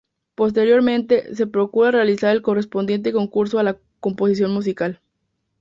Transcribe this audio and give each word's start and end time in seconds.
Posteriormente, 0.33 1.35
se 1.35 1.45
procura 1.45 1.91
realizar 1.91 2.31
el 2.35 2.41
correspondiente 2.41 3.13
concurso 3.13 3.59
a 3.59 3.63
la 3.63 3.77
composición 3.99 4.51
musical. 4.51 4.99